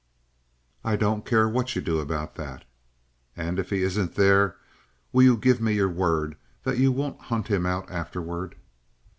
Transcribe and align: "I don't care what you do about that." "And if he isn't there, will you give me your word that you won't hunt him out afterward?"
"I 0.83 0.95
don't 0.95 1.27
care 1.27 1.47
what 1.47 1.75
you 1.75 1.81
do 1.83 1.99
about 1.99 2.33
that." 2.33 2.65
"And 3.37 3.59
if 3.59 3.69
he 3.69 3.83
isn't 3.83 4.15
there, 4.15 4.55
will 5.13 5.21
you 5.21 5.37
give 5.37 5.61
me 5.61 5.73
your 5.73 5.89
word 5.89 6.37
that 6.63 6.79
you 6.79 6.91
won't 6.91 7.21
hunt 7.21 7.49
him 7.49 7.67
out 7.67 7.87
afterward?" 7.91 8.55